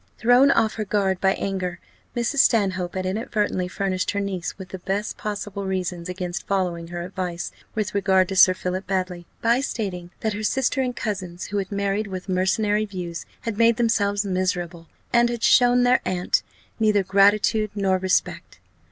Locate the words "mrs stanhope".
2.15-2.95